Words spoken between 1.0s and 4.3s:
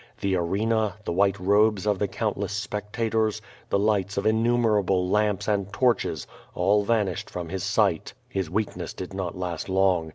the white robes of the countless spectators, the lights of